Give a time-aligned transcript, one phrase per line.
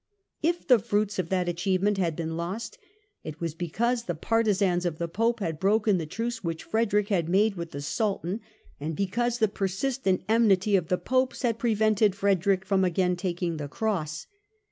[0.41, 2.79] If the fruits of that achievement had been lost,
[3.23, 7.29] it was because the partisans of the Pope had broken the truce which Frederick had
[7.29, 8.41] made with the Sultan,
[8.79, 13.57] and because the persistent enmity of the Popes had pre vented Frederick from again taking
[13.57, 14.25] the Cross.